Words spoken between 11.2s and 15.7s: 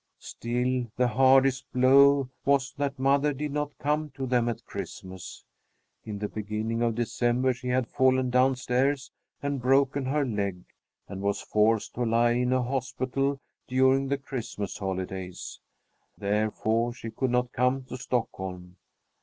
was forced to lie in a hospital during the Christmas holidays,